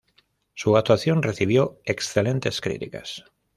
Su 0.55 0.77
actuación 0.77 1.21
recibió 1.21 1.79
excelentes 1.85 2.59
críticas. 2.59 3.23